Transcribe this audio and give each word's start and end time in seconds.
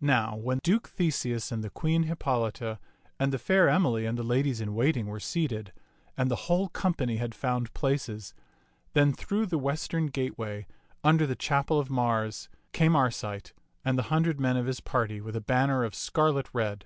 Now 0.00 0.34
when 0.34 0.58
Duke 0.64 0.88
Theseus 0.88 1.52
and 1.52 1.62
the 1.62 1.70
Queen 1.70 2.06
Hippolita 2.10 2.80
and 3.20 3.32
the 3.32 3.38
fair 3.38 3.68
Emily 3.68 4.04
and 4.04 4.18
the 4.18 4.24
ladies 4.24 4.60
in 4.60 4.74
waiting 4.74 5.06
were 5.06 5.20
sealed 5.20 5.70
and 6.16 6.28
the 6.28 6.50
whole 6.50 6.66
company 6.70 7.18
had 7.18 7.36
found 7.36 7.72
places, 7.72 8.34
then 8.94 9.12
through 9.12 9.46
the 9.46 9.56
western 9.56 10.06
gateway, 10.08 10.66
under 11.04 11.24
the 11.24 11.36
chapel 11.36 11.78
of 11.78 11.88
Mars, 11.88 12.48
came 12.72 12.96
Arcite 12.96 13.52
and 13.84 13.96
the 13.96 14.02
hundred 14.10 14.40
men 14.40 14.56
of 14.56 14.66
his 14.66 14.80
party 14.80 15.20
with 15.20 15.36
a 15.36 15.40
banner 15.40 15.84
of 15.84 15.94
scarlet 15.94 16.48
red. 16.52 16.84